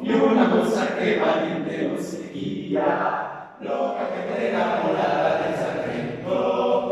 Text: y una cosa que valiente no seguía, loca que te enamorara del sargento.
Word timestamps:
y 0.00 0.10
una 0.12 0.50
cosa 0.50 0.96
que 0.98 1.18
valiente 1.18 1.90
no 1.90 2.00
seguía, 2.00 3.54
loca 3.60 4.08
que 4.14 4.32
te 4.32 4.50
enamorara 4.50 5.42
del 5.42 5.54
sargento. 5.56 6.87